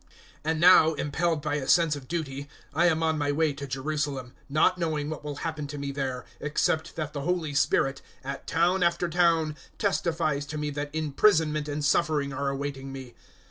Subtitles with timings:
[0.01, 0.07] 020:022
[0.45, 4.33] "And now, impelled by a sense of duty, I am on my way to Jerusalem,
[4.49, 8.47] not knowing what will happen to me there, 020:023 except that the Holy Spirit, at
[8.47, 13.13] town after town, testifies to me that imprisonment and suffering are awaiting me.